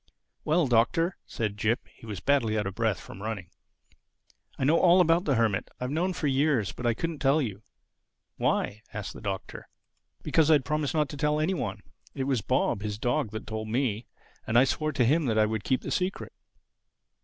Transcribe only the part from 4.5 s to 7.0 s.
"I know all about the Hermit—I have known for years. But I